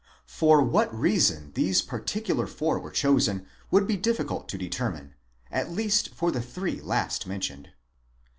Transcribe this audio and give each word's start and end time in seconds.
For 0.25 0.63
what 0.63 0.91
reason 0.99 1.51
these 1.53 1.83
particular 1.83 2.47
four 2.47 2.79
were 2.79 2.89
chosen 2.89 3.45
would 3.69 3.85
be 3.85 3.97
difficult 3.97 4.49
to 4.49 4.57
determine, 4.57 5.13
at 5.51 5.69
least 5.69 6.15
for 6.15 6.31
the 6.31 6.41
three 6.41 6.81
last 6.81 7.27
mentioned. 7.27 7.69